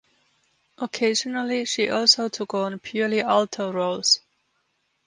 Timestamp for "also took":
1.87-2.55